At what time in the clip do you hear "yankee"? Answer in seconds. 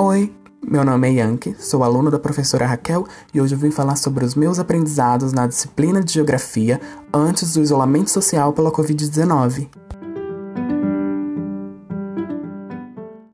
1.14-1.56